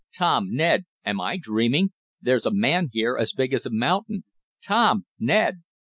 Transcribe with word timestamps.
"Tom 0.11 0.47
Ned 0.55 0.85
am 1.05 1.21
I 1.21 1.37
dreaming? 1.37 1.91
There's 2.19 2.47
a 2.47 2.51
man 2.51 2.89
here 2.91 3.15
as 3.19 3.33
big 3.33 3.53
as 3.53 3.67
a 3.67 3.71
mountain. 3.71 4.23
Tom! 4.59 5.05
Ned!" 5.19 5.61